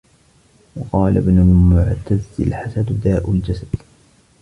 وَقَالَ 0.75 1.17
ابْنُ 1.17 1.37
الْمُعْتَزِّ 1.39 2.25
الْحَسَدُ 2.39 3.01
دَاءُ 3.03 3.31
الْجَسَدِ 3.31 3.67